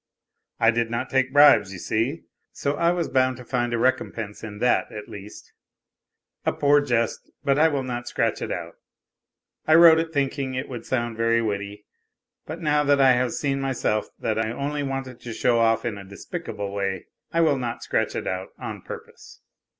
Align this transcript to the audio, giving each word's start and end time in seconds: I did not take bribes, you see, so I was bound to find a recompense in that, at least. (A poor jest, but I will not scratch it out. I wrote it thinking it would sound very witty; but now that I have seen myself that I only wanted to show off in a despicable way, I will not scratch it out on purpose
I 0.59 0.71
did 0.71 0.89
not 0.89 1.11
take 1.11 1.31
bribes, 1.31 1.71
you 1.71 1.77
see, 1.77 2.23
so 2.51 2.73
I 2.73 2.89
was 2.91 3.07
bound 3.07 3.37
to 3.37 3.45
find 3.45 3.71
a 3.71 3.77
recompense 3.77 4.43
in 4.43 4.57
that, 4.57 4.91
at 4.91 5.07
least. 5.07 5.53
(A 6.43 6.51
poor 6.51 6.81
jest, 6.81 7.29
but 7.43 7.59
I 7.59 7.67
will 7.67 7.83
not 7.83 8.07
scratch 8.07 8.41
it 8.41 8.51
out. 8.51 8.77
I 9.67 9.75
wrote 9.75 9.99
it 9.99 10.11
thinking 10.11 10.55
it 10.55 10.67
would 10.67 10.87
sound 10.87 11.17
very 11.17 11.39
witty; 11.39 11.85
but 12.47 12.59
now 12.59 12.83
that 12.83 12.99
I 12.99 13.11
have 13.11 13.33
seen 13.33 13.61
myself 13.61 14.07
that 14.17 14.39
I 14.39 14.49
only 14.51 14.81
wanted 14.81 15.19
to 15.21 15.33
show 15.33 15.59
off 15.59 15.85
in 15.85 15.99
a 15.99 16.03
despicable 16.03 16.73
way, 16.73 17.05
I 17.31 17.41
will 17.41 17.59
not 17.59 17.83
scratch 17.83 18.15
it 18.15 18.25
out 18.25 18.53
on 18.57 18.81
purpose 18.81 19.41